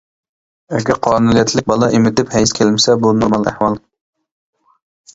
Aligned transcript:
ئەگەر 0.77 0.99
قانۇنىيەتلىك 1.07 1.69
بالا 1.73 1.91
ئېمىتىپ 1.97 2.35
ھەيز 2.39 2.57
كەلمىسە 2.63 2.99
بۇ 3.07 3.15
نورمال 3.23 3.49
ئەھۋال. 3.55 3.81